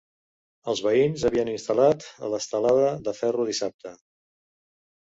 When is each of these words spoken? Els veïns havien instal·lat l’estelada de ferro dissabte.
Els 0.71 0.79
veïns 0.85 1.25
havien 1.29 1.51
instal·lat 1.53 2.09
l’estelada 2.35 2.91
de 3.09 3.17
ferro 3.21 3.47
dissabte. 3.53 3.97